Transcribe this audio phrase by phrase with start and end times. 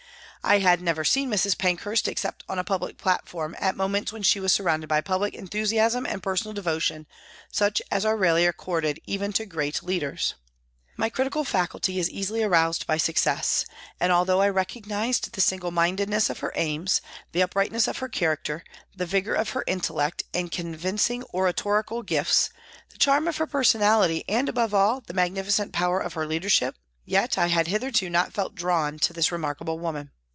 [0.43, 1.55] I had never seen Mrs.
[1.55, 5.35] Pankhurst except on a public plat form at moments when she was surrounded by public
[5.35, 7.05] enthusiasm and personal devotion,
[7.51, 10.33] such as are rarely accorded even to great leaders.
[10.97, 13.65] My critical faculty is easily aroused by success,
[13.99, 17.01] and although I recognised the single mindedness of her aims,
[17.33, 18.63] the uprightness of her character,
[18.95, 22.49] the vigour of her intellect and convincing oratorical gifts,
[22.89, 26.77] the charm of her personality and, above all, the magnifi cent power of her leadership,
[27.05, 30.09] yet I had hitherto not felt drawn to this remarkable woman.